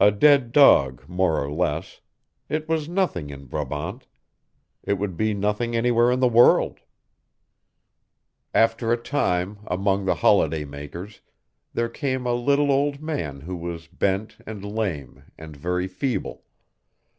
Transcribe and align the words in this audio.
A 0.00 0.10
dead 0.10 0.52
dog 0.52 1.06
more 1.06 1.38
or 1.44 1.52
less 1.52 2.00
it 2.48 2.66
was 2.66 2.88
nothing 2.88 3.28
in 3.28 3.44
Brabant: 3.44 4.06
it 4.82 4.94
would 4.94 5.18
be 5.18 5.34
nothing 5.34 5.76
anywhere 5.76 6.10
in 6.10 6.20
the 6.20 6.28
world. 6.28 6.80
After 8.54 8.90
a 8.90 8.96
time, 8.96 9.58
among 9.66 10.06
the 10.06 10.14
holiday 10.14 10.64
makers, 10.64 11.20
there 11.74 11.90
came 11.90 12.24
a 12.24 12.32
little 12.32 12.72
old 12.72 13.02
man 13.02 13.42
who 13.42 13.56
was 13.56 13.86
bent 13.86 14.38
and 14.46 14.64
lame, 14.64 15.24
and 15.36 15.54
very 15.54 15.88
feeble. 15.88 16.44